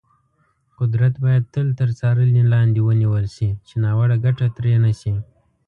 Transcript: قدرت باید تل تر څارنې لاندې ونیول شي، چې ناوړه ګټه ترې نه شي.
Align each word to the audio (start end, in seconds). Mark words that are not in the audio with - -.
قدرت 0.79 1.13
باید 1.23 1.43
تل 1.53 1.67
تر 1.79 1.89
څارنې 1.99 2.43
لاندې 2.53 2.79
ونیول 2.87 3.25
شي، 3.35 3.49
چې 3.67 3.75
ناوړه 3.83 4.15
ګټه 4.25 4.47
ترې 4.55 4.73
نه 4.85 4.91
شي. 4.99 5.13